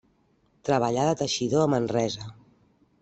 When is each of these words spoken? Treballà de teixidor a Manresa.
Treballà 0.69 1.03
de 1.09 1.13
teixidor 1.19 1.67
a 1.67 1.71
Manresa. 1.75 2.31